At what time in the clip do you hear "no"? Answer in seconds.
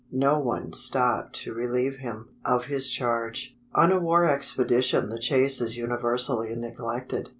0.11-0.39